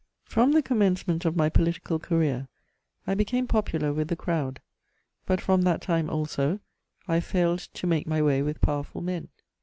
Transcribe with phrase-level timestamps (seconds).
[0.23, 2.47] From the commencement of my political career,
[3.05, 4.59] I became popular with the crowd;
[5.27, 6.59] but, from that time also,
[7.07, 9.29] I failed to make my way with powerful men.